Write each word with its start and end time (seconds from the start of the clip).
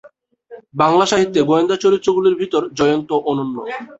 বাংলা 0.75 1.05
সাহিত্যে 1.05 1.39
গোয়েন্দা 1.41 1.75
চরিত্রগুলির 1.77 2.39
ভেতর 2.41 2.61
জয়ন্ত 2.79 3.09
অনন্য। 3.29 3.55